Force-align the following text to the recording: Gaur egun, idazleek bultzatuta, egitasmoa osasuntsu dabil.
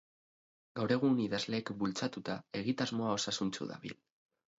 Gaur 0.77 0.93
egun, 0.95 1.19
idazleek 1.25 1.69
bultzatuta, 1.81 2.37
egitasmoa 2.61 3.13
osasuntsu 3.19 3.69
dabil. 3.73 3.95